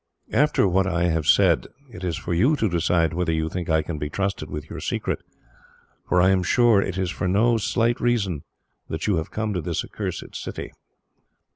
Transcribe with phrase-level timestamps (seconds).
[0.33, 3.83] "After what I have said, it is for you to decide whether you think I
[3.83, 5.19] can be trusted with your secret,
[6.09, 8.41] for I am sure it is for no slight reason
[8.89, 10.71] that you have come to this accursed city."